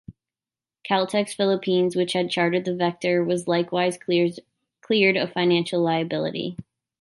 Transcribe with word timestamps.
Caltex 0.83 1.35
Philippines, 1.35 1.95
which 1.95 2.13
had 2.13 2.31
chartered 2.31 2.65
the 2.65 2.75
"Vector", 2.75 3.23
was 3.23 3.47
likewise 3.47 3.99
cleared 4.81 5.15
of 5.15 5.31
financial 5.31 5.79
liability. 5.79 6.57